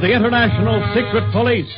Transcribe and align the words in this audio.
the 0.00 0.12
International 0.12 0.80
Secret 0.94 1.30
Police. 1.30 1.68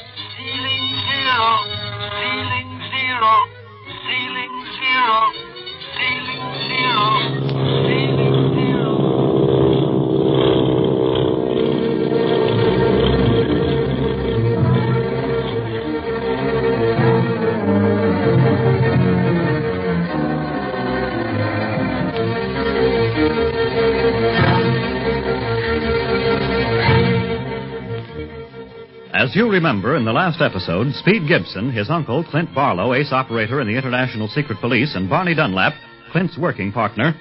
As 29.32 29.36
you 29.36 29.50
remember, 29.50 29.96
in 29.96 30.04
the 30.04 30.13
last 30.13 30.43
episode, 30.43 30.93
Speed 30.93 31.27
Gibson, 31.27 31.73
his 31.73 31.89
uncle, 31.89 32.23
Clint 32.23 32.55
Barlow, 32.55 32.92
ace 32.92 33.12
operator 33.12 33.62
in 33.62 33.67
the 33.67 33.78
International 33.78 34.28
Secret 34.28 34.61
Police, 34.61 34.95
and 34.95 35.09
Barney 35.09 35.34
Dunlap, 35.34 35.73
Clint's 36.12 36.36
working 36.36 36.70
partner, 36.70 37.19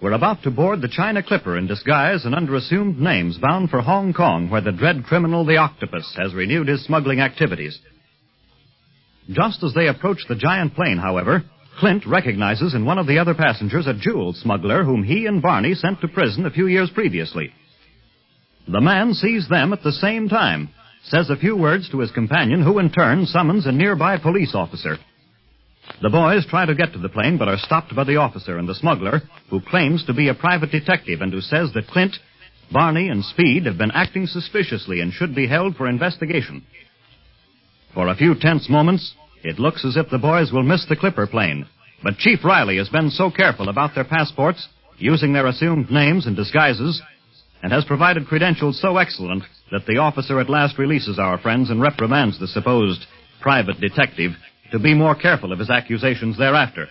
were 0.00 0.12
about 0.12 0.40
to 0.44 0.52
board 0.52 0.80
the 0.80 0.88
China 0.88 1.20
Clipper 1.20 1.58
in 1.58 1.66
disguise 1.66 2.24
and 2.24 2.32
under 2.32 2.54
assumed 2.54 3.00
names 3.00 3.38
bound 3.38 3.70
for 3.70 3.80
Hong 3.80 4.14
Kong, 4.14 4.48
where 4.48 4.60
the 4.60 4.70
dread 4.70 5.02
criminal, 5.02 5.44
the 5.44 5.56
Octopus, 5.56 6.16
has 6.16 6.32
renewed 6.32 6.68
his 6.68 6.84
smuggling 6.84 7.18
activities. 7.18 7.76
Just 9.28 9.64
as 9.64 9.74
they 9.74 9.88
approach 9.88 10.18
the 10.28 10.36
giant 10.36 10.76
plane, 10.76 10.98
however, 10.98 11.42
Clint 11.80 12.06
recognizes 12.06 12.72
in 12.72 12.84
one 12.84 12.98
of 12.98 13.08
the 13.08 13.18
other 13.18 13.34
passengers 13.34 13.88
a 13.88 13.94
jewel 13.94 14.32
smuggler 14.32 14.84
whom 14.84 15.02
he 15.02 15.26
and 15.26 15.42
Barney 15.42 15.74
sent 15.74 16.00
to 16.02 16.06
prison 16.06 16.46
a 16.46 16.52
few 16.52 16.68
years 16.68 16.88
previously. 16.94 17.50
The 18.68 18.80
man 18.80 19.12
sees 19.14 19.48
them 19.48 19.72
at 19.72 19.82
the 19.82 19.90
same 19.90 20.28
time, 20.28 20.70
says 21.04 21.30
a 21.30 21.36
few 21.36 21.56
words 21.56 21.88
to 21.90 22.00
his 22.00 22.10
companion, 22.10 22.62
who 22.62 22.78
in 22.78 22.90
turn 22.90 23.26
summons 23.26 23.66
a 23.66 23.72
nearby 23.72 24.18
police 24.18 24.54
officer. 24.54 24.96
The 26.02 26.10
boys 26.10 26.46
try 26.46 26.66
to 26.66 26.74
get 26.74 26.92
to 26.92 26.98
the 26.98 27.08
plane, 27.08 27.38
but 27.38 27.48
are 27.48 27.58
stopped 27.58 27.94
by 27.94 28.04
the 28.04 28.16
officer 28.16 28.58
and 28.58 28.68
the 28.68 28.74
smuggler, 28.74 29.22
who 29.50 29.60
claims 29.60 30.04
to 30.04 30.14
be 30.14 30.28
a 30.28 30.34
private 30.34 30.70
detective 30.70 31.20
and 31.22 31.32
who 31.32 31.40
says 31.40 31.72
that 31.74 31.86
Clint, 31.86 32.16
Barney, 32.70 33.08
and 33.08 33.24
Speed 33.24 33.66
have 33.66 33.78
been 33.78 33.90
acting 33.92 34.26
suspiciously 34.26 35.00
and 35.00 35.12
should 35.12 35.34
be 35.34 35.48
held 35.48 35.76
for 35.76 35.88
investigation. 35.88 36.64
For 37.94 38.08
a 38.08 38.16
few 38.16 38.34
tense 38.34 38.68
moments, 38.68 39.14
it 39.42 39.58
looks 39.58 39.84
as 39.84 39.96
if 39.96 40.10
the 40.10 40.18
boys 40.18 40.52
will 40.52 40.62
miss 40.62 40.84
the 40.88 40.96
Clipper 40.96 41.26
plane. 41.26 41.66
But 42.02 42.18
Chief 42.18 42.44
Riley 42.44 42.76
has 42.76 42.88
been 42.88 43.10
so 43.10 43.30
careful 43.30 43.68
about 43.68 43.94
their 43.94 44.04
passports, 44.04 44.68
using 44.98 45.32
their 45.32 45.46
assumed 45.46 45.90
names 45.90 46.26
and 46.26 46.36
disguises, 46.36 47.02
and 47.62 47.72
has 47.72 47.84
provided 47.84 48.26
credentials 48.26 48.80
so 48.80 48.96
excellent 48.96 49.42
that 49.70 49.86
the 49.86 49.98
officer 49.98 50.40
at 50.40 50.50
last 50.50 50.78
releases 50.78 51.18
our 51.18 51.38
friends 51.38 51.70
and 51.70 51.80
reprimands 51.80 52.38
the 52.38 52.46
supposed 52.48 53.04
private 53.40 53.80
detective 53.80 54.32
to 54.72 54.78
be 54.78 54.94
more 54.94 55.14
careful 55.14 55.52
of 55.52 55.58
his 55.58 55.70
accusations 55.70 56.38
thereafter. 56.38 56.86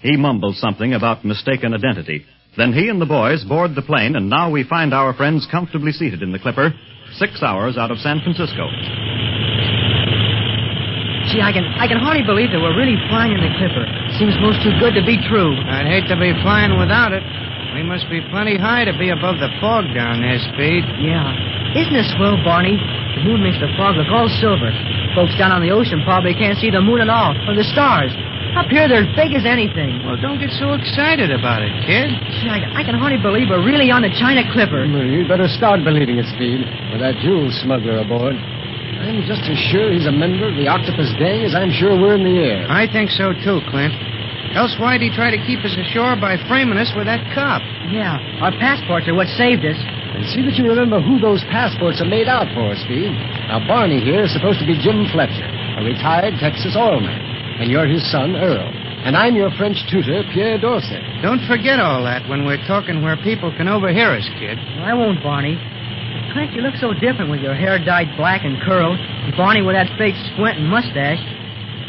He 0.00 0.16
mumbles 0.16 0.60
something 0.60 0.94
about 0.94 1.24
mistaken 1.24 1.74
identity. 1.74 2.26
Then 2.56 2.72
he 2.72 2.88
and 2.88 3.00
the 3.00 3.06
boys 3.06 3.44
board 3.44 3.74
the 3.74 3.82
plane, 3.82 4.16
and 4.16 4.28
now 4.28 4.50
we 4.50 4.64
find 4.64 4.92
our 4.92 5.14
friends 5.14 5.46
comfortably 5.50 5.92
seated 5.92 6.22
in 6.22 6.32
the 6.32 6.38
Clipper, 6.38 6.74
six 7.16 7.42
hours 7.42 7.78
out 7.78 7.90
of 7.90 7.98
San 7.98 8.20
Francisco. 8.20 8.68
Gee, 11.30 11.40
I 11.40 11.54
can 11.54 11.64
I 11.78 11.86
can 11.86 12.02
hardly 12.02 12.26
believe 12.26 12.50
that 12.50 12.58
we're 12.60 12.76
really 12.76 12.98
flying 13.08 13.32
in 13.32 13.40
the 13.40 13.52
Clipper. 13.56 13.86
Seems 14.18 14.34
most 14.42 14.58
too 14.60 14.74
good 14.82 14.92
to 14.98 15.06
be 15.06 15.16
true. 15.30 15.54
I'd 15.54 15.86
hate 15.86 16.10
to 16.10 16.18
be 16.18 16.34
flying 16.42 16.76
without 16.76 17.14
it. 17.14 17.22
We 17.72 17.82
must 17.82 18.04
be 18.12 18.20
plenty 18.28 18.60
high 18.60 18.84
to 18.84 18.92
be 18.96 19.08
above 19.08 19.40
the 19.40 19.48
fog 19.56 19.88
down 19.96 20.20
there, 20.20 20.36
Speed. 20.52 20.84
Yeah. 21.00 21.32
Isn't 21.72 21.96
it 21.96 22.04
swell, 22.16 22.36
Barney? 22.44 22.76
The 22.76 23.24
moon 23.24 23.40
makes 23.40 23.56
the 23.64 23.72
fog 23.80 23.96
look 23.96 24.12
all 24.12 24.28
silver. 24.28 24.68
Folks 25.16 25.32
down 25.40 25.52
on 25.52 25.64
the 25.64 25.72
ocean 25.72 26.04
probably 26.04 26.36
can't 26.36 26.60
see 26.60 26.68
the 26.68 26.84
moon 26.84 27.00
at 27.00 27.08
all, 27.08 27.32
or 27.48 27.56
the 27.56 27.64
stars. 27.64 28.12
Up 28.52 28.68
here, 28.68 28.84
they're 28.84 29.08
as 29.08 29.12
big 29.16 29.32
as 29.32 29.48
anything. 29.48 30.04
Well, 30.04 30.20
don't 30.20 30.36
get 30.36 30.52
so 30.60 30.76
excited 30.76 31.32
about 31.32 31.64
it, 31.64 31.72
kid. 31.88 32.12
Gee, 32.44 32.52
I, 32.52 32.60
I 32.76 32.82
can 32.84 32.92
hardly 32.92 33.16
believe 33.16 33.48
we're 33.48 33.64
really 33.64 33.88
on 33.88 34.04
the 34.04 34.12
China 34.20 34.44
Clipper. 34.52 34.84
Mm, 34.84 34.92
well, 34.92 35.08
you'd 35.08 35.28
better 35.28 35.48
start 35.48 35.80
believing 35.80 36.20
it, 36.20 36.28
Speed, 36.36 36.60
with 36.92 37.00
that 37.00 37.16
jewel 37.24 37.48
smuggler 37.64 38.04
aboard. 38.04 38.36
I'm 38.36 39.24
just 39.24 39.48
as 39.48 39.56
sure 39.72 39.88
he's 39.88 40.04
a 40.04 40.12
member 40.12 40.52
of 40.52 40.54
the 40.60 40.68
Octopus 40.68 41.16
Gang 41.16 41.48
as 41.48 41.56
I'm 41.56 41.72
sure 41.72 41.96
we're 41.96 42.20
in 42.20 42.28
the 42.28 42.36
air. 42.44 42.68
I 42.68 42.84
think 42.84 43.08
so, 43.08 43.32
too, 43.32 43.64
Clint. 43.72 43.96
Else 44.52 44.76
why'd 44.76 45.00
he 45.00 45.08
try 45.08 45.32
to 45.32 45.40
keep 45.48 45.64
us 45.64 45.72
ashore 45.72 46.12
by 46.20 46.36
framing 46.44 46.76
us 46.76 46.92
with 46.92 47.08
that 47.08 47.24
cop? 47.32 47.64
Yeah, 47.88 48.20
our 48.44 48.52
passports 48.60 49.08
are 49.08 49.16
what 49.16 49.28
saved 49.32 49.64
us. 49.64 49.80
And 50.12 50.28
see 50.28 50.44
that 50.44 50.60
you 50.60 50.68
remember 50.68 51.00
who 51.00 51.16
those 51.16 51.40
passports 51.48 52.04
are 52.04 52.08
made 52.08 52.28
out 52.28 52.52
for, 52.52 52.76
Speed. 52.84 53.16
Now, 53.48 53.64
Barney 53.64 54.04
here 54.04 54.28
is 54.28 54.32
supposed 54.36 54.60
to 54.60 54.68
be 54.68 54.76
Jim 54.76 55.08
Fletcher, 55.08 55.48
a 55.48 55.80
retired 55.80 56.36
Texas 56.36 56.76
oilman. 56.76 57.16
And 57.64 57.72
you're 57.72 57.88
his 57.88 58.04
son, 58.12 58.36
Earl. 58.36 58.68
And 59.08 59.16
I'm 59.16 59.34
your 59.34 59.50
French 59.56 59.80
tutor, 59.88 60.22
Pierre 60.36 60.60
Dorsey. 60.60 61.00
Don't 61.24 61.40
forget 61.48 61.80
all 61.80 62.04
that 62.04 62.28
when 62.28 62.44
we're 62.44 62.60
talking 62.68 63.00
where 63.00 63.16
people 63.24 63.50
can 63.56 63.66
overhear 63.72 64.12
us, 64.12 64.28
kid. 64.38 64.60
I 64.84 64.92
won't, 64.92 65.24
Barney. 65.24 65.56
Clint, 66.36 66.52
you 66.52 66.60
look 66.60 66.76
so 66.76 66.92
different 66.92 67.32
with 67.32 67.40
your 67.40 67.56
hair 67.56 67.80
dyed 67.82 68.12
black 68.20 68.44
and 68.44 68.60
curled, 68.62 69.00
and 69.00 69.32
Barney 69.34 69.64
with 69.64 69.74
that 69.74 69.88
fake 69.96 70.14
squint 70.32 70.60
and 70.60 70.68
mustache. 70.68 71.20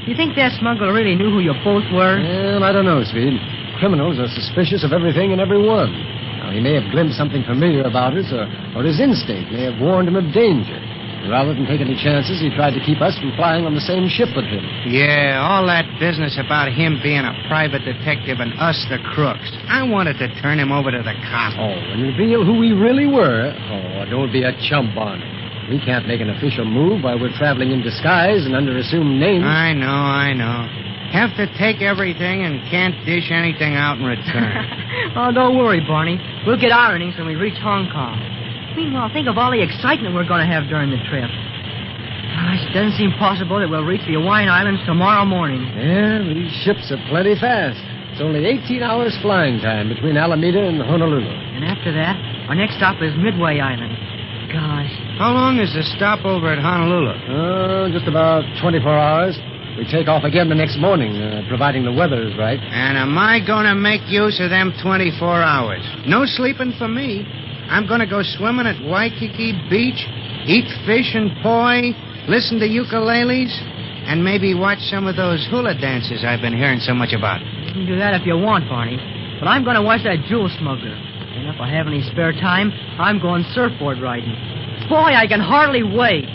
You 0.03 0.15
think 0.19 0.35
that 0.35 0.51
smuggler 0.59 0.91
really 0.91 1.15
knew 1.15 1.31
who 1.31 1.39
you 1.39 1.55
both 1.63 1.87
were? 1.95 2.19
Well, 2.19 2.63
I 2.63 2.75
don't 2.75 2.83
know, 2.83 3.03
Speed. 3.07 3.39
Criminals 3.79 4.19
are 4.19 4.27
suspicious 4.27 4.83
of 4.83 4.91
everything 4.91 5.31
and 5.31 5.39
everyone. 5.39 5.95
Now, 6.43 6.51
he 6.51 6.59
may 6.59 6.75
have 6.75 6.91
glimpsed 6.91 7.15
something 7.15 7.43
familiar 7.47 7.87
about 7.87 8.11
us, 8.19 8.27
or, 8.35 8.43
or 8.75 8.83
his 8.83 8.99
instinct 8.99 9.55
may 9.55 9.63
have 9.63 9.79
warned 9.79 10.11
him 10.11 10.19
of 10.19 10.27
danger. 10.35 10.75
Rather 11.31 11.55
than 11.55 11.63
take 11.63 11.79
any 11.79 11.95
chances, 11.95 12.43
he 12.43 12.51
tried 12.51 12.75
to 12.75 12.83
keep 12.83 12.99
us 12.99 13.15
from 13.15 13.31
flying 13.39 13.63
on 13.63 13.71
the 13.73 13.87
same 13.87 14.11
ship 14.11 14.27
with 14.35 14.43
him. 14.43 14.59
Yeah, 14.91 15.39
all 15.39 15.63
that 15.71 15.87
business 15.95 16.35
about 16.35 16.75
him 16.75 16.99
being 16.99 17.23
a 17.23 17.31
private 17.47 17.87
detective 17.87 18.43
and 18.43 18.51
us 18.59 18.75
the 18.91 18.99
crooks. 19.15 19.47
I 19.71 19.87
wanted 19.87 20.19
to 20.19 20.27
turn 20.43 20.59
him 20.59 20.75
over 20.75 20.91
to 20.91 20.99
the 20.99 21.15
cops. 21.31 21.55
Oh, 21.55 21.79
and 21.95 22.03
reveal 22.03 22.43
who 22.43 22.59
we 22.59 22.75
really 22.75 23.07
were? 23.07 23.55
Oh, 23.55 24.03
don't 24.11 24.35
be 24.35 24.43
a 24.43 24.51
chump, 24.67 24.95
Barney. 24.95 25.32
We 25.69 25.79
can't 25.79 26.07
make 26.07 26.19
an 26.19 26.29
official 26.29 26.65
move 26.65 27.03
while 27.03 27.19
we're 27.19 27.35
traveling 27.37 27.71
in 27.71 27.81
disguise 27.81 28.45
and 28.45 28.55
under 28.55 28.75
assumed 28.77 29.19
names. 29.19 29.45
I 29.45 29.73
know, 29.73 29.87
I 29.87 30.33
know. 30.33 30.67
Have 31.15 31.31
to 31.37 31.45
take 31.57 31.81
everything 31.81 32.43
and 32.43 32.59
can't 32.69 32.97
dish 33.05 33.29
anything 33.31 33.75
out 33.75 33.97
in 33.97 34.03
return. 34.03 34.53
oh, 35.15 35.31
don't 35.31 35.57
worry, 35.57 35.79
Barney. 35.79 36.19
We'll 36.45 36.59
get 36.59 36.71
our 36.71 36.91
earnings 36.93 37.15
when 37.17 37.27
we 37.27 37.35
reach 37.35 37.57
Hong 37.61 37.87
Kong. 37.93 38.17
Meanwhile, 38.75 39.13
think 39.13 39.29
of 39.29 39.37
all 39.37 39.51
the 39.51 39.61
excitement 39.61 40.15
we're 40.15 40.27
going 40.27 40.41
to 40.41 40.49
have 40.49 40.67
during 40.67 40.89
the 40.89 40.97
trip. 41.05 41.29
Gosh, 42.33 42.65
it 42.65 42.73
doesn't 42.73 42.97
seem 42.97 43.13
possible 43.21 43.61
that 43.61 43.69
we'll 43.69 43.85
reach 43.85 44.01
the 44.09 44.17
Hawaiian 44.17 44.49
Islands 44.49 44.81
tomorrow 44.89 45.23
morning. 45.23 45.61
Yeah, 45.77 46.25
these 46.25 46.49
ships 46.65 46.89
are 46.89 46.97
plenty 47.07 47.37
fast. 47.37 47.77
It's 48.11 48.21
only 48.21 48.45
18 48.45 48.81
hours 48.81 49.13
flying 49.21 49.61
time 49.61 49.89
between 49.89 50.17
Alameda 50.17 50.65
and 50.65 50.81
Honolulu. 50.81 51.29
And 51.29 51.63
after 51.63 51.93
that, 51.93 52.17
our 52.49 52.55
next 52.57 52.77
stop 52.77 53.01
is 53.01 53.13
Midway 53.17 53.61
Island. 53.61 53.93
Gosh. 54.53 54.93
How 55.17 55.33
long 55.33 55.57
is 55.57 55.73
the 55.73 55.81
stopover 55.97 56.53
at 56.53 56.61
Honolulu? 56.61 57.17
Uh, 57.25 57.89
just 57.89 58.05
about 58.05 58.45
24 58.61 58.85
hours. 58.85 59.33
We 59.81 59.89
take 59.89 60.05
off 60.05 60.21
again 60.23 60.45
the 60.45 60.53
next 60.53 60.77
morning, 60.77 61.17
uh, 61.17 61.41
providing 61.49 61.81
the 61.81 61.91
weather 61.91 62.21
is 62.21 62.37
right. 62.37 62.61
And 62.61 62.93
am 62.93 63.17
I 63.17 63.41
going 63.41 63.65
to 63.65 63.73
make 63.73 64.05
use 64.05 64.37
of 64.37 64.53
them 64.53 64.69
24 64.85 65.41
hours? 65.41 65.81
No 66.05 66.29
sleeping 66.29 66.77
for 66.77 66.87
me. 66.87 67.25
I'm 67.65 67.89
going 67.89 67.99
to 67.99 68.05
go 68.05 68.21
swimming 68.21 68.69
at 68.69 68.77
Waikiki 68.85 69.57
Beach, 69.73 69.97
eat 70.45 70.69
fish 70.85 71.17
and 71.17 71.33
poi, 71.41 71.89
listen 72.29 72.61
to 72.61 72.69
ukuleles, 72.69 73.49
and 74.05 74.21
maybe 74.21 74.53
watch 74.53 74.85
some 74.93 75.07
of 75.07 75.15
those 75.15 75.41
hula 75.49 75.73
dances 75.73 76.21
I've 76.21 76.41
been 76.41 76.53
hearing 76.53 76.77
so 76.77 76.93
much 76.93 77.13
about. 77.17 77.41
You 77.41 77.73
can 77.73 77.85
do 77.89 77.97
that 77.97 78.13
if 78.13 78.27
you 78.27 78.37
want, 78.37 78.69
Barney. 78.69 79.01
But 79.41 79.49
I'm 79.49 79.63
going 79.63 79.75
to 79.77 79.81
watch 79.81 80.03
that 80.03 80.21
jewel 80.29 80.53
smuggler. 80.59 80.93
And 80.93 81.49
if 81.49 81.59
I 81.59 81.67
have 81.73 81.87
any 81.87 82.03
spare 82.13 82.31
time, 82.31 82.71
I'm 83.01 83.19
going 83.19 83.43
surfboard 83.57 83.99
riding. 83.99 84.37
Boy, 84.89 85.13
I 85.15 85.27
can 85.27 85.39
hardly 85.39 85.83
wait. 85.83 86.25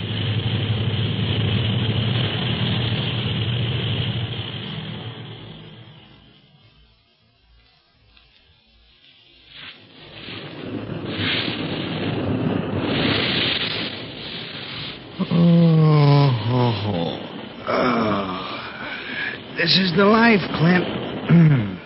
This 19.58 19.76
is 19.76 19.92
the 19.96 20.04
life, 20.06 20.40
Clint. 20.56 21.78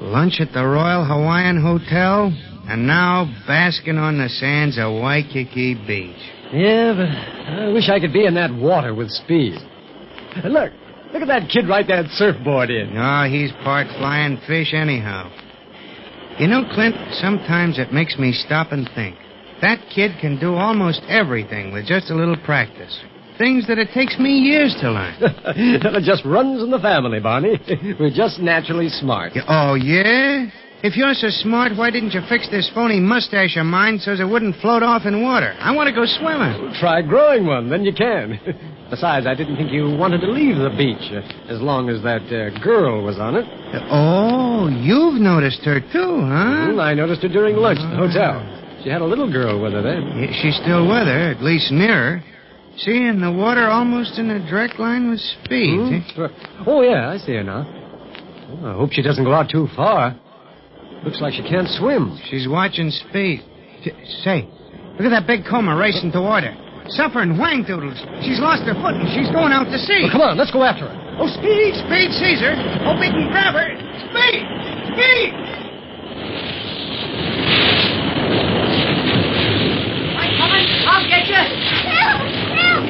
Lunch 0.00 0.40
at 0.40 0.52
the 0.52 0.64
Royal 0.64 1.04
Hawaiian 1.04 1.62
Hotel, 1.62 2.32
and 2.72 2.86
now 2.86 3.28
basking 3.46 3.98
on 3.98 4.16
the 4.16 4.30
sands 4.30 4.78
of 4.78 4.94
Waikiki 4.94 5.74
Beach. 5.74 6.16
Yeah, 6.54 6.94
but 6.96 7.60
I 7.60 7.68
wish 7.68 7.90
I 7.90 8.00
could 8.00 8.14
be 8.14 8.24
in 8.24 8.32
that 8.36 8.50
water 8.50 8.94
with 8.94 9.10
speed. 9.10 9.58
Look, 10.42 10.72
look 11.12 11.20
at 11.20 11.28
that 11.28 11.50
kid 11.52 11.68
ride 11.68 11.88
that 11.88 12.06
surfboard 12.12 12.70
in. 12.70 12.96
Oh, 12.96 13.28
he's 13.28 13.52
part 13.62 13.88
flying 13.98 14.40
fish 14.46 14.72
anyhow. 14.72 15.30
You 16.38 16.46
know, 16.46 16.64
Clint, 16.72 16.96
sometimes 17.20 17.78
it 17.78 17.92
makes 17.92 18.16
me 18.16 18.32
stop 18.32 18.72
and 18.72 18.88
think. 18.94 19.18
That 19.60 19.78
kid 19.94 20.12
can 20.22 20.40
do 20.40 20.54
almost 20.54 21.02
everything 21.08 21.74
with 21.74 21.84
just 21.84 22.08
a 22.08 22.14
little 22.14 22.38
practice. 22.38 22.98
Things 23.36 23.66
that 23.68 23.76
it 23.76 23.88
takes 23.92 24.18
me 24.18 24.30
years 24.38 24.74
to 24.80 24.90
learn. 24.90 25.14
it 25.20 26.04
just 26.04 26.24
runs 26.24 26.62
in 26.62 26.70
the 26.70 26.78
family, 26.78 27.20
Barney. 27.20 27.60
We're 28.00 28.14
just 28.14 28.40
naturally 28.40 28.88
smart. 28.88 29.34
Oh, 29.46 29.74
yeah? 29.74 30.46
If 30.82 30.96
you're 30.96 31.14
so 31.14 31.28
smart, 31.30 31.76
why 31.76 31.92
didn't 31.92 32.10
you 32.10 32.22
fix 32.28 32.50
this 32.50 32.68
phony 32.74 32.98
mustache 32.98 33.56
of 33.56 33.66
mine 33.66 34.00
so 34.00 34.10
it 34.14 34.28
wouldn't 34.28 34.56
float 34.56 34.82
off 34.82 35.06
in 35.06 35.22
water? 35.22 35.54
I 35.60 35.70
want 35.70 35.86
to 35.86 35.94
go 35.94 36.02
swimming. 36.04 36.74
Try 36.80 37.02
growing 37.02 37.46
one, 37.46 37.70
then 37.70 37.84
you 37.84 37.92
can. 37.94 38.40
Besides, 38.90 39.24
I 39.24 39.34
didn't 39.34 39.56
think 39.56 39.70
you 39.70 39.94
wanted 39.96 40.22
to 40.22 40.30
leave 40.30 40.56
the 40.56 40.74
beach 40.76 41.06
uh, 41.14 41.22
as 41.54 41.62
long 41.62 41.88
as 41.88 42.02
that 42.02 42.26
uh, 42.26 42.58
girl 42.58 43.04
was 43.04 43.16
on 43.20 43.36
it. 43.36 43.46
Oh, 43.94 44.66
you've 44.66 45.22
noticed 45.22 45.62
her 45.64 45.78
too, 45.78 46.18
huh? 46.26 46.74
Mm, 46.74 46.82
I 46.82 46.94
noticed 46.94 47.22
her 47.22 47.28
during 47.28 47.54
lunch 47.54 47.78
at 47.78 47.88
the 47.88 47.96
hotel. 47.96 48.42
She 48.82 48.90
had 48.90 49.02
a 49.02 49.06
little 49.06 49.30
girl 49.30 49.62
with 49.62 49.74
her 49.74 49.82
then. 49.82 50.18
Yeah, 50.18 50.34
she's 50.42 50.56
still 50.56 50.82
with 50.82 51.06
her, 51.06 51.30
at 51.30 51.42
least 51.44 51.70
near 51.70 52.18
her. 52.18 52.24
See, 52.78 53.06
in 53.06 53.20
the 53.20 53.30
water 53.30 53.68
almost 53.68 54.18
in 54.18 54.30
a 54.30 54.40
direct 54.50 54.80
line 54.80 55.10
with 55.10 55.20
speed. 55.20 55.78
Hmm? 55.78 56.22
eh? 56.24 56.28
Oh, 56.66 56.82
yeah, 56.82 57.10
I 57.10 57.18
see 57.18 57.34
her 57.34 57.44
now. 57.44 57.70
Well, 58.50 58.72
I 58.72 58.74
hope 58.74 58.90
she 58.90 59.02
doesn't 59.02 59.22
go 59.22 59.32
out 59.32 59.48
too 59.48 59.68
far. 59.76 60.18
Looks 61.04 61.20
like 61.20 61.34
she 61.34 61.42
can't 61.42 61.68
swim. 61.68 62.18
She's 62.30 62.48
watching 62.48 62.90
speed. 62.90 63.42
Say, 64.22 64.46
look 64.94 65.06
at 65.06 65.10
that 65.10 65.26
big 65.26 65.44
coma 65.44 65.76
racing 65.76 66.12
toward 66.12 66.44
her. 66.44 66.54
Suffering 66.88 67.38
wang 67.38 67.62
doodles. 67.62 67.98
She's 68.22 68.38
lost 68.38 68.62
her 68.66 68.74
foot 68.74 68.94
and 68.98 69.06
she's 69.14 69.30
going 69.30 69.52
out 69.52 69.70
to 69.70 69.78
sea. 69.78 70.02
Well, 70.02 70.12
come 70.12 70.20
on, 70.22 70.38
let's 70.38 70.50
go 70.50 70.62
after 70.62 70.88
her. 70.88 71.02
Oh, 71.18 71.28
Speed! 71.28 71.74
Speed 71.86 72.10
sees 72.18 72.40
her. 72.42 72.54
Hope 72.82 72.98
oh, 72.98 73.02
he 73.02 73.10
can 73.10 73.30
grab 73.30 73.54
her. 73.54 73.70
Speed! 74.10 74.42
Speed! 74.94 75.30
I'm 80.18 80.32
coming. 80.38 80.66
I'll 80.90 81.06
get 81.06 81.26
you. 81.30 81.42
Help! 81.86 82.22
Help! 82.50 82.82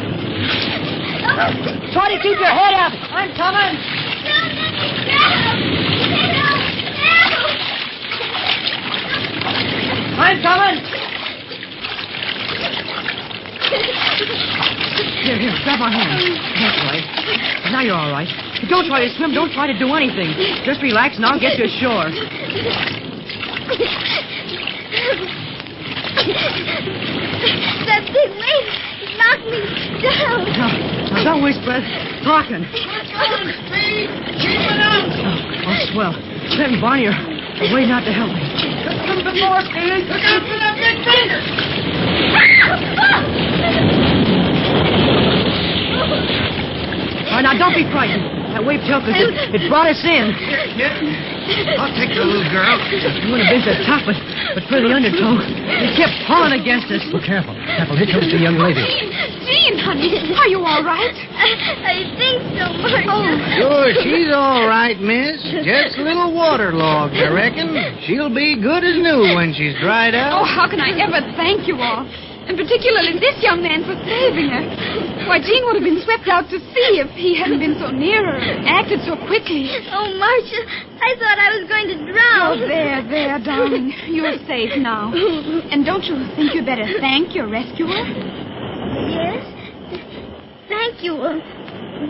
Oh, 1.23 1.93
Try 1.93 2.17
to 2.17 2.19
keep 2.23 2.39
your 2.41 2.49
head 2.49 2.75
up. 2.81 2.93
I'm 3.13 3.33
coming. 3.37 3.77
don't 4.25 4.57
let 4.57 4.73
me 4.73 4.89
drown! 5.05 5.61
Help! 6.33 6.73
Help! 6.97 7.53
I'm 10.19 10.43
coming. 10.43 10.77
Here, 15.23 15.39
here, 15.39 15.55
grab 15.65 15.79
my 15.81 15.89
hand. 15.89 16.21
That's 16.61 16.79
right. 16.85 17.05
Now 17.73 17.81
you're 17.81 17.97
all 17.97 18.13
right. 18.13 18.29
Don't 18.69 18.87
try 18.87 19.01
to 19.07 19.11
swim. 19.17 19.33
Don't 19.33 19.53
try 19.53 19.67
to 19.67 19.79
do 19.79 19.95
anything. 19.95 20.35
Just 20.65 20.83
relax 20.83 21.17
and 21.17 21.25
I'll 21.25 21.41
get 21.41 21.59
you 21.59 21.65
ashore. 21.65 22.11
that 27.87 28.03
big 28.13 28.31
wave 28.37 28.67
knocked 29.17 29.47
me 29.49 29.65
down. 30.05 30.45
Now, 30.53 30.69
now 31.11 31.25
don't 31.25 31.43
waste 31.43 31.65
breath 31.65 31.85
talking. 32.23 32.65
Speed! 32.69 34.11
Keep 34.37 34.61
it 34.61 34.81
up! 34.83 35.09
Oh, 35.09 35.73
oh 35.73 35.79
swell. 35.93 36.15
Clint 36.53 36.73
and 36.77 36.81
Barney 36.81 37.07
are 37.07 37.15
are 37.15 37.75
waiting 37.75 37.91
out 37.91 38.05
to 38.05 38.13
help 38.13 38.35
me. 38.35 38.72
Come 38.93 39.25
some 39.25 39.39
more, 39.41 39.63
Look 39.63 40.25
out 40.25 40.43
for 40.45 40.57
that 40.61 40.77
big 40.77 40.97
finger! 41.01 41.41
All 47.31 47.39
right, 47.39 47.43
now 47.43 47.55
don't 47.57 47.75
be 47.75 47.91
frightened. 47.91 48.42
That 48.53 48.63
wave 48.65 48.85
took 48.85 49.01
us. 49.09 49.17
It, 49.17 49.57
it 49.57 49.63
brought 49.73 49.89
us 49.89 50.01
in. 50.05 50.29
I'll 51.81 51.89
take 51.97 52.13
the 52.13 52.21
little 52.21 52.45
girl. 52.53 52.77
You 52.93 53.33
wouldn't 53.33 53.49
have 53.49 53.55
been 53.57 53.65
so 53.65 53.75
tough, 53.89 54.05
but, 54.05 54.17
but 54.55 54.63
for 54.69 54.79
the 54.85 54.93
undertow, 54.93 55.41
it 55.41 55.97
kept 55.97 56.13
pulling 56.29 56.53
against 56.53 56.93
us. 56.93 57.01
Well, 57.09 57.25
careful. 57.25 57.57
Careful. 57.57 57.97
Here 57.97 58.13
comes 58.13 58.29
the 58.29 58.39
young 58.39 58.61
lady. 58.61 58.85
Jean, 59.49 59.81
honey, 59.81 60.21
are 60.37 60.49
you 60.53 60.61
all 60.61 60.85
right? 60.85 61.17
I, 61.33 62.13
think 62.21 62.45
so, 62.55 62.77
Marcia. 62.77 63.09
Oh, 63.09 63.25
sure, 63.57 63.89
she's 64.05 64.31
all 64.31 64.69
right, 64.69 65.01
miss. 65.01 65.41
Just 65.65 65.97
a 65.99 66.05
little 66.05 66.37
waterlogged, 66.37 67.17
I 67.17 67.33
reckon. 67.33 67.73
She'll 68.05 68.33
be 68.33 68.61
good 68.61 68.85
as 68.85 69.01
new 69.01 69.33
when 69.35 69.57
she's 69.57 69.75
dried 69.81 70.15
up. 70.15 70.37
Oh, 70.37 70.45
how 70.45 70.69
can 70.69 70.81
I 70.81 70.93
ever 71.01 71.25
thank 71.41 71.67
you 71.67 71.81
all? 71.81 72.05
And 72.43 72.59
particularly 72.59 73.19
this 73.19 73.39
young 73.41 73.63
man 73.63 73.87
for 73.87 73.95
saving 74.05 74.51
her. 74.51 74.65
Why, 75.29 75.39
Jean 75.41 75.65
would 75.67 75.77
have 75.77 75.85
been 75.85 76.03
swept 76.03 76.29
out 76.29 76.49
to 76.51 76.59
sea 76.59 77.01
if 77.01 77.11
he 77.15 77.39
hadn't 77.39 77.59
been 77.59 77.79
so 77.79 77.91
near 77.91 78.25
her 78.25 78.39
and 78.39 78.67
acted 78.69 79.01
so 79.07 79.17
quickly. 79.27 79.71
Oh, 79.93 80.09
Marcia, 80.19 80.61
I 80.99 81.11
thought 81.19 81.39
I 81.39 81.49
was 81.59 81.65
going 81.69 81.87
to 81.93 81.99
drown. 82.07 82.43
Oh, 82.43 82.57
drown. 82.57 82.69
there, 82.69 83.01
there, 83.09 83.39
darling. 83.43 83.93
You're 84.09 84.39
safe 84.47 84.75
now. 84.79 85.13
And 85.13 85.85
don't 85.85 86.05
you 86.05 86.17
think 86.37 86.55
you'd 86.55 86.67
better 86.67 86.87
thank 87.01 87.35
your 87.35 87.49
rescuer? 87.49 87.89
Yes? 89.09 89.43
Thank 90.69 91.03
you. 91.03 91.15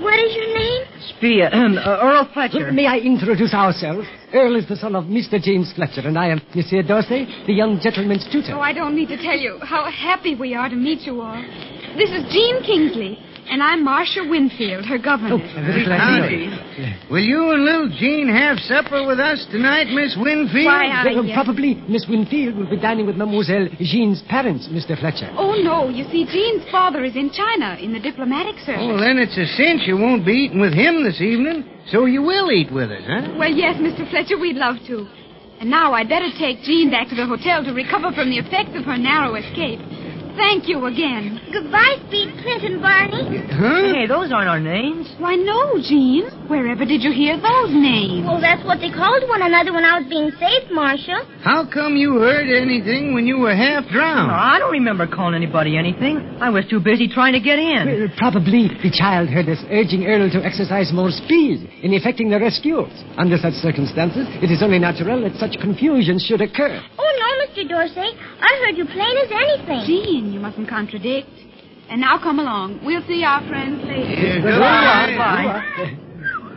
What 0.01 0.19
is 0.19 0.35
your 0.35 0.59
name? 0.59 0.83
Spia, 1.13 1.53
um, 1.53 1.77
uh, 1.77 1.99
Earl 2.01 2.29
Fletcher. 2.33 2.73
May 2.73 2.87
I 2.87 2.97
introduce 2.99 3.53
ourselves? 3.53 4.07
Earl 4.33 4.57
is 4.57 4.67
the 4.67 4.77
son 4.77 4.97
of 4.97 5.05
Mr. 5.05 5.41
James 5.41 5.71
Fletcher, 5.77 6.01
and 6.07 6.19
I 6.19 6.29
am 6.29 6.41
Monsieur 6.55 6.83
Dorsey, 6.83 7.27
the 7.47 7.53
young 7.53 7.79
gentleman's 7.79 8.27
tutor. 8.33 8.55
Oh, 8.55 8.61
I 8.61 8.73
don't 8.73 8.97
need 8.97 9.09
to 9.09 9.19
tell 9.19 9.37
you 9.37 9.59
how 9.61 9.91
happy 9.91 10.35
we 10.35 10.55
are 10.55 10.71
to 10.71 10.77
meet 10.77 11.01
you 11.01 11.21
all. 11.21 11.45
This 11.93 12.09
is 12.09 12.25
Jean 12.33 12.65
Kingsley, 12.65 13.19
and 13.53 13.63
I'm 13.63 13.85
Marcia 13.85 14.25
Winfield, 14.25 14.87
her 14.87 14.97
governess. 14.97 15.45
I'm 15.53 15.61
oh, 15.61 15.67
very 15.69 15.85
glad 15.85 16.01
to 16.01 16.21
know 16.25 16.29
you. 16.33 17.13
Will 17.13 17.21
you 17.21 17.53
and 17.53 17.65
little 17.69 17.93
Jean 18.01 18.33
have 18.33 18.57
supper 18.65 19.05
with 19.07 19.21
us 19.21 19.45
tonight, 19.53 19.93
Miss 19.93 20.17
Winfield? 20.17 20.73
Why, 20.73 20.89
I... 20.89 21.13
Well, 21.13 21.29
probably 21.37 21.77
Miss 21.93 22.09
Winfield 22.09 22.57
will 22.57 22.71
be 22.71 22.81
dining 22.81 23.05
with 23.05 23.17
Mademoiselle 23.17 23.69
Jean's 23.77 24.25
parents, 24.25 24.73
Mr. 24.73 24.99
Fletcher. 24.99 25.29
Oh, 25.37 25.61
no. 25.61 25.91
You 25.91 26.09
see, 26.09 26.25
Jean's 26.25 26.65
father 26.73 27.05
is 27.05 27.15
in 27.15 27.29
China 27.29 27.77
in 27.77 27.93
the 27.93 28.01
diplomatic 28.01 28.57
service. 28.65 28.89
Oh, 28.89 28.97
then 28.97 29.21
it's 29.21 29.37
a 29.37 29.45
cinch 29.45 29.85
you 29.85 30.01
won't 30.01 30.25
be 30.25 30.49
eating 30.49 30.61
with 30.61 30.73
him 30.73 31.05
this 31.05 31.21
evening. 31.21 31.69
So 31.93 32.07
you 32.07 32.23
will 32.23 32.51
eat 32.51 32.73
with 32.73 32.91
us, 32.91 33.05
huh? 33.05 33.37
Well, 33.37 33.53
yes, 33.53 33.77
Mr. 33.77 34.09
Fletcher, 34.09 34.41
we'd 34.41 34.57
love 34.57 34.77
to. 34.89 35.05
And 35.61 35.69
now 35.69 35.93
I'd 35.93 36.09
better 36.09 36.33
take 36.41 36.65
Jean 36.65 36.91
back 36.91 37.11
to 37.11 37.15
the 37.15 37.27
hotel 37.27 37.63
to 37.63 37.73
recover 37.77 38.17
from 38.17 38.31
the 38.31 38.39
effects 38.39 38.73
of 38.81 38.89
her 38.89 38.97
narrow 38.97 39.37
escape. 39.37 39.79
Thank 40.37 40.69
you 40.69 40.85
again. 40.87 41.41
Goodbye, 41.53 41.97
Speed, 42.09 42.33
Clint, 42.43 42.63
and 42.65 42.81
Barney. 42.81 43.45
Huh? 43.53 43.93
Hey, 43.93 44.07
those 44.07 44.33
aren't 44.33 44.49
our 44.49 44.61
names. 44.61 45.09
Why, 45.19 45.37
no, 45.37 45.77
Jean. 45.85 46.25
Wherever 46.49 46.85
did 46.85 47.03
you 47.03 47.13
hear 47.13 47.37
those 47.37 47.73
names? 47.73 48.25
Well, 48.27 48.41
that's 48.41 48.65
what 48.65 48.81
they 48.81 48.91
called 48.91 49.23
one 49.29 49.43
another 49.43 49.73
when 49.73 49.85
I 49.85 50.01
was 50.01 50.09
being 50.09 50.31
saved, 50.41 50.73
Marcia. 50.73 51.25
How 51.45 51.69
come 51.69 51.97
you 51.97 52.17
heard 52.21 52.49
anything 52.49 53.15
when 53.15 53.27
you 53.27 53.39
were 53.39 53.55
half 53.55 53.85
No, 53.87 53.93
drowned? 53.93 54.31
I 54.33 54.59
don't 54.59 54.73
remember 54.73 55.07
calling 55.07 55.35
anybody 55.35 55.77
anything. 55.77 56.21
I 56.41 56.49
was 56.51 56.65
too 56.69 56.81
busy 56.81 57.09
trying 57.09 57.33
to 57.35 57.41
get 57.41 57.59
in. 57.59 57.85
Well, 57.87 58.09
probably 58.17 58.69
the 58.69 58.93
child 58.93 59.29
heard 59.29 59.49
us 59.49 59.61
urging 59.71 60.05
Earl 60.07 60.31
to 60.33 60.41
exercise 60.45 60.93
more 60.93 61.11
speed 61.11 61.69
in 61.83 61.93
effecting 61.93 62.31
the 62.31 62.41
rescue. 62.41 62.85
Under 63.17 63.37
such 63.37 63.55
circumstances, 63.61 64.27
it 64.41 64.51
is 64.51 64.63
only 64.63 64.79
natural 64.79 65.21
that 65.29 65.37
such 65.37 65.61
confusion 65.61 66.19
should 66.19 66.41
occur. 66.41 66.81
Oh, 66.99 67.11
no, 67.21 67.29
Mr. 67.45 67.69
Dorsey. 67.69 68.11
I 68.41 68.51
heard 68.65 68.77
you 68.77 68.85
plain 68.87 69.17
as 69.23 69.31
anything. 69.31 69.81
Jean, 69.87 70.22
you 70.31 70.41
mustn't 70.41 70.69
contradict. 70.69 71.29
And 71.89 72.01
now 72.01 72.19
come 72.19 72.39
along. 72.39 72.85
We'll 72.85 73.05
see 73.07 73.25
our 73.25 73.41
friends 73.49 73.83
later. 73.85 74.13
Yeah, 74.13 74.41
Goodbye. 74.41 75.65
goodbye. 75.77 75.99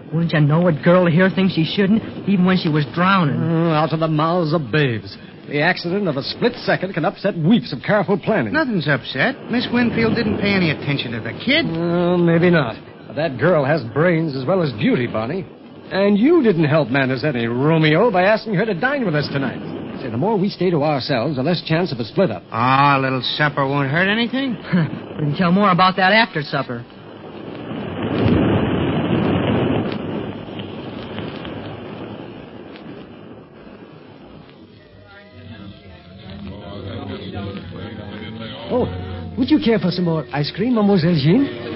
Wouldn't 0.13 0.33
you 0.33 0.39
know 0.41 0.67
a 0.67 0.71
girl 0.71 1.07
here 1.07 1.29
thinks 1.33 1.55
she 1.55 1.65
shouldn't, 1.65 2.29
even 2.29 2.45
when 2.45 2.57
she 2.57 2.69
was 2.69 2.85
drowning? 2.93 3.35
Oh, 3.41 3.71
out 3.71 3.91
of 3.91 3.99
the 3.99 4.07
mouths 4.07 4.53
of 4.53 4.71
babes. 4.71 5.17
The 5.49 5.61
accident 5.61 6.07
of 6.07 6.15
a 6.15 6.23
split 6.23 6.53
second 6.63 6.93
can 6.93 7.05
upset 7.05 7.35
weeks 7.37 7.73
of 7.73 7.79
careful 7.85 8.17
planning. 8.17 8.53
Nothing's 8.53 8.87
upset. 8.87 9.35
Miss 9.51 9.67
Winfield 9.73 10.15
didn't 10.15 10.39
pay 10.39 10.53
any 10.53 10.71
attention 10.71 11.11
to 11.13 11.19
the 11.19 11.33
kid. 11.43 11.65
Well, 11.67 12.17
maybe 12.17 12.49
not. 12.49 12.75
But 13.07 13.15
that 13.17 13.37
girl 13.37 13.65
has 13.65 13.83
brains 13.93 14.35
as 14.37 14.45
well 14.45 14.61
as 14.63 14.71
beauty, 14.73 15.05
Barney. 15.07 15.45
And 15.91 16.17
you 16.17 16.41
didn't 16.41 16.65
help 16.65 16.89
Manners 16.89 17.23
any 17.23 17.45
Romeo 17.45 18.09
by 18.09 18.23
asking 18.23 18.55
her 18.55 18.65
to 18.65 18.73
dine 18.73 19.05
with 19.05 19.13
us 19.15 19.27
tonight. 19.31 19.61
Say, 20.05 20.11
the 20.11 20.17
more 20.17 20.37
we 20.37 20.49
stay 20.49 20.69
to 20.69 20.83
ourselves, 20.83 21.37
the 21.37 21.41
less 21.41 21.63
chance 21.63 21.91
of 21.91 21.97
a 21.99 22.05
split 22.05 22.29
up. 22.29 22.43
Ah, 22.51 22.95
a 22.95 23.01
little 23.01 23.23
supper 23.23 23.65
won't 23.65 23.89
hurt 23.89 24.07
anything. 24.07 24.51
we 25.17 25.25
can 25.25 25.35
tell 25.35 25.51
more 25.51 25.71
about 25.71 25.95
that 25.95 26.13
after 26.13 26.43
supper. 26.43 26.85
Oh, 38.69 39.33
would 39.39 39.49
you 39.49 39.57
care 39.57 39.79
for 39.79 39.89
some 39.89 40.05
more 40.05 40.27
ice 40.31 40.51
cream, 40.55 40.75
Mademoiselle 40.75 41.15
Jean? 41.15 41.74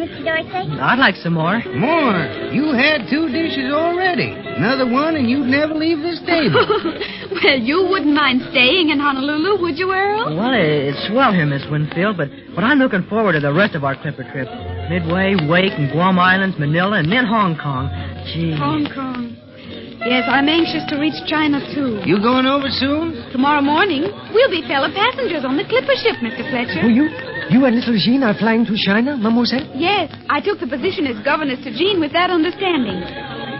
No, 0.00 0.06
thank 0.06 0.16
you, 0.16 0.24
Mr. 0.24 0.24
Dorsey. 0.24 0.80
I'd 0.80 0.98
like 0.98 1.16
some 1.16 1.34
more. 1.34 1.60
More. 1.76 2.16
You 2.52 2.72
had 2.72 3.08
two 3.10 3.28
dishes 3.28 3.72
already. 3.72 4.32
Another 4.32 4.88
one, 4.88 5.16
and 5.16 5.28
you'd 5.28 5.46
never 5.46 5.74
leave 5.74 6.00
this 6.00 6.20
table. 6.24 6.64
well, 7.32 7.58
you 7.58 7.86
wouldn't 7.90 8.14
mind 8.14 8.40
staying 8.50 8.90
in 8.90 8.98
Honolulu, 8.98 9.60
would 9.60 9.76
you, 9.78 9.92
Earl? 9.92 10.36
Well, 10.36 10.52
it's 10.54 11.08
swell 11.08 11.32
here, 11.32 11.46
Miss 11.46 11.64
Winfield, 11.70 12.16
but, 12.16 12.28
but 12.54 12.64
I'm 12.64 12.78
looking 12.78 13.04
forward 13.08 13.32
to 13.32 13.40
the 13.40 13.52
rest 13.52 13.74
of 13.74 13.84
our 13.84 13.96
Clipper 14.00 14.24
trip. 14.32 14.48
Midway, 14.88 15.36
Wake, 15.48 15.72
and 15.76 15.92
Guam 15.92 16.18
Islands, 16.18 16.56
Manila, 16.58 16.98
and 16.98 17.10
then 17.10 17.26
Hong 17.26 17.56
Kong. 17.56 17.88
Gee. 18.32 18.56
Hong 18.56 18.88
Kong. 18.94 19.36
Yes, 20.00 20.24
I'm 20.32 20.48
anxious 20.48 20.80
to 20.88 20.96
reach 20.96 21.16
China, 21.28 21.60
too. 21.76 22.00
You 22.08 22.16
going 22.24 22.46
over 22.46 22.72
soon? 22.72 23.20
Tomorrow 23.32 23.60
morning, 23.60 24.08
we'll 24.32 24.50
be 24.50 24.64
fellow 24.64 24.88
passengers 24.88 25.44
on 25.44 25.60
the 25.60 25.64
clipper 25.68 25.92
ship, 26.00 26.16
Mr. 26.24 26.40
Fletcher. 26.48 26.80
Oh, 26.84 26.88
you, 26.88 27.12
you 27.50 27.64
and 27.66 27.74
little 27.74 27.98
Jean 27.98 28.22
are 28.22 28.34
flying 28.38 28.64
to 28.64 28.76
China, 28.78 29.16
mademoiselle? 29.16 29.66
Yes, 29.74 30.14
I 30.30 30.40
took 30.40 30.60
the 30.60 30.70
position 30.70 31.06
as 31.06 31.18
governess 31.24 31.58
to 31.64 31.74
Jean 31.74 31.98
with 31.98 32.12
that 32.12 32.30
understanding. 32.30 33.02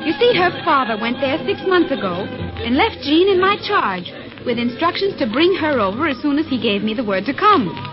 You 0.06 0.14
see, 0.14 0.30
her 0.38 0.54
father 0.64 0.94
went 0.94 1.18
there 1.20 1.38
six 1.44 1.60
months 1.66 1.90
ago 1.90 2.22
and 2.22 2.76
left 2.76 3.02
Jean 3.02 3.28
in 3.28 3.40
my 3.40 3.58
charge 3.66 4.06
with 4.46 4.58
instructions 4.58 5.18
to 5.18 5.26
bring 5.26 5.54
her 5.58 5.80
over 5.80 6.06
as 6.06 6.16
soon 6.22 6.38
as 6.38 6.46
he 6.46 6.62
gave 6.62 6.82
me 6.82 6.94
the 6.94 7.04
word 7.04 7.26
to 7.26 7.34
come. 7.34 7.89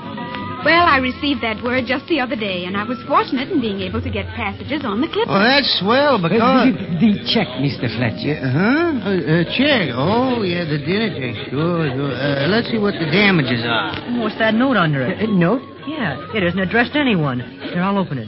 Well, 0.68 0.84
I 0.84 0.98
received 1.00 1.40
that 1.48 1.64
word 1.64 1.86
just 1.88 2.06
the 2.12 2.20
other 2.20 2.36
day, 2.36 2.66
and 2.66 2.76
I 2.76 2.84
was 2.84 3.00
fortunate 3.08 3.48
in 3.50 3.62
being 3.62 3.80
able 3.80 4.02
to 4.04 4.10
get 4.12 4.26
passages 4.36 4.84
on 4.84 5.00
the 5.00 5.08
Clipper. 5.08 5.32
Oh, 5.32 5.40
that's 5.40 5.80
swell, 5.80 6.20
Uh, 6.20 6.28
because... 6.28 6.76
the, 6.76 7.08
the 7.08 7.12
check, 7.32 7.48
Mr. 7.64 7.88
Fletcher. 7.96 8.36
Yeah, 8.36 8.52
huh? 8.52 9.00
Uh, 9.00 9.16
uh, 9.16 9.44
check. 9.56 9.96
Oh, 9.96 10.44
yeah, 10.44 10.68
the 10.68 10.76
dinner 10.84 11.08
check. 11.16 11.36
Sure, 11.48 11.88
sure. 11.88 12.12
Uh, 12.12 12.48
let's 12.52 12.68
see 12.68 12.78
what 12.84 13.00
the 13.00 13.08
damages 13.08 13.64
are. 13.64 13.96
What's 14.20 14.38
that 14.44 14.56
note 14.56 14.76
under 14.76 15.08
Uh, 15.08 15.16
it? 15.16 15.30
uh, 15.30 15.32
note? 15.32 15.64
Yeah, 15.88 16.20
it 16.36 16.44
isn't 16.44 16.60
addressed 16.60 16.92
to 16.94 17.00
anyone. 17.00 17.40
Here, 17.72 17.80
I'll 17.82 17.98
open 17.98 18.18
it. 18.20 18.28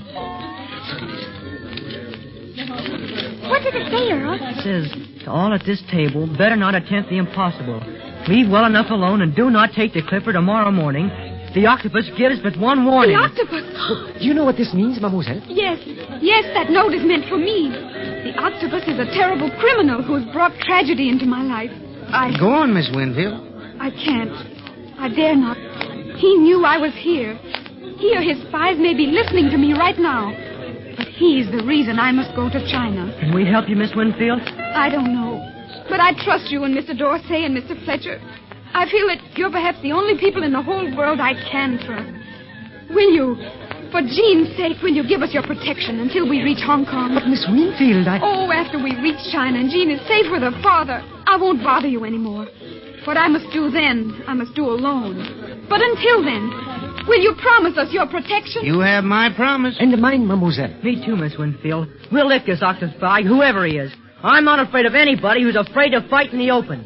What 3.51 3.60
does 3.67 3.75
it 3.75 3.91
say, 3.91 4.12
Earl? 4.15 4.39
It 4.39 4.63
says, 4.63 5.24
to 5.25 5.31
all 5.31 5.51
at 5.53 5.65
this 5.65 5.81
table, 5.91 6.24
better 6.38 6.55
not 6.55 6.74
attempt 6.74 7.10
the 7.10 7.17
impossible. 7.17 7.81
Leave 8.31 8.48
well 8.50 8.63
enough 8.65 8.91
alone 8.91 9.22
and 9.24 9.36
do 9.36 9.50
not 9.50 9.72
take 9.75 9.91
the 9.93 10.03
clipper 10.08 10.31
tomorrow 10.31 10.72
morning. 10.72 11.10
The 11.55 11.65
octopus 11.65 12.09
gives 12.17 12.39
but 12.41 12.57
one 12.57 12.85
warning. 12.85 13.17
The 13.17 13.23
octopus. 13.25 13.65
Do 14.21 14.25
you 14.25 14.33
know 14.33 14.45
what 14.45 14.57
this 14.57 14.73
means, 14.73 15.01
mademoiselle? 15.01 15.41
Yes, 15.47 15.81
yes, 16.21 16.45
that 16.53 16.69
note 16.69 16.93
is 16.93 17.01
meant 17.03 17.25
for 17.27 17.37
me. 17.37 17.69
The 17.73 18.37
octopus 18.37 18.85
is 18.85 18.99
a 18.99 19.09
terrible 19.17 19.49
criminal 19.57 20.03
who 20.03 20.15
has 20.15 20.25
brought 20.31 20.53
tragedy 20.61 21.09
into 21.09 21.25
my 21.25 21.41
life. 21.41 21.71
I, 22.13 22.37
Go 22.37 22.49
on, 22.53 22.73
Miss 22.73 22.89
Winfield. 22.93 23.41
I 23.81 23.89
can't. 23.89 24.33
I 24.99 25.09
dare 25.09 25.35
not. 25.35 25.57
He 26.17 26.37
knew 26.37 26.65
I 26.65 26.77
was 26.77 26.93
here. 27.01 27.33
He 27.97 28.13
or 28.15 28.21
his 28.21 28.37
spies 28.47 28.77
may 28.77 28.93
be 28.93 29.07
listening 29.07 29.49
to 29.49 29.57
me 29.57 29.73
right 29.73 29.97
now. 29.97 30.29
But 30.97 31.07
he's 31.07 31.49
the 31.49 31.63
reason 31.65 31.97
I 31.97 32.11
must 32.11 32.35
go 32.35 32.49
to 32.49 32.59
China. 32.71 33.15
Can 33.19 33.33
we 33.33 33.45
help 33.47 33.69
you, 33.69 33.75
Miss 33.75 33.95
Winfield? 33.95 34.41
I 34.75 34.89
don't 34.89 35.13
know. 35.13 35.39
But 35.89 35.99
I 35.99 36.13
trust 36.23 36.51
you 36.51 36.63
and 36.65 36.75
Mr. 36.77 36.97
Dorsey 36.97 37.45
and 37.45 37.57
Mr. 37.57 37.73
Fletcher. 37.85 38.19
I 38.73 38.89
feel 38.89 39.07
that 39.07 39.19
you're 39.38 39.51
perhaps 39.51 39.81
the 39.81 39.91
only 39.91 40.17
people 40.19 40.43
in 40.43 40.53
the 40.53 40.61
whole 40.61 40.85
world 40.95 41.19
I 41.19 41.33
can 41.51 41.79
trust. 41.83 42.09
Will 42.89 43.11
you, 43.13 43.35
for 43.91 44.01
Jean's 44.01 44.55
sake, 44.57 44.81
will 44.81 44.93
you 44.93 45.05
give 45.07 45.21
us 45.21 45.33
your 45.33 45.43
protection 45.43 45.99
until 45.99 46.29
we 46.29 46.41
reach 46.41 46.61
Hong 46.65 46.85
Kong? 46.85 47.13
But, 47.13 47.29
Miss 47.29 47.45
Winfield, 47.49 48.07
I... 48.07 48.19
Oh, 48.21 48.49
after 48.51 48.77
we 48.81 48.97
reach 48.97 49.19
China 49.31 49.59
and 49.59 49.69
Jean 49.69 49.89
is 49.89 50.01
safe 50.07 50.25
with 50.31 50.41
her 50.41 50.55
father, 50.61 51.01
I 51.25 51.38
won't 51.38 51.61
bother 51.61 51.88
you 51.88 52.05
anymore. 52.05 52.47
What 53.05 53.17
I 53.17 53.27
must 53.27 53.45
do 53.53 53.69
then, 53.69 54.21
I 54.27 54.33
must 54.33 54.53
do 54.55 54.65
alone. 54.65 55.65
But 55.69 55.81
until 55.81 56.23
then, 56.25 56.49
will 57.07 57.21
you 57.21 57.33
promise 57.41 57.77
us 57.77 57.93
your 57.93 58.07
protection? 58.07 58.65
You 58.65 58.81
have 58.81 59.03
my 59.03 59.29
promise. 59.35 59.77
And 59.79 59.95
mine, 60.01 60.27
mademoiselle. 60.27 60.73
Me 60.83 61.03
too, 61.05 61.15
Miss 61.15 61.38
Winfield. 61.38 61.88
We'll 62.11 62.27
lick 62.27 62.45
this 62.45 62.61
octopus 62.61 62.99
bag, 62.99 63.25
whoever 63.25 63.65
he 63.65 63.77
is. 63.77 63.91
I'm 64.21 64.43
not 64.43 64.59
afraid 64.59 64.85
of 64.85 64.95
anybody 64.95 65.43
who's 65.43 65.55
afraid 65.55 65.91
to 65.91 66.07
fight 66.09 66.33
in 66.33 66.39
the 66.39 66.51
open. 66.51 66.85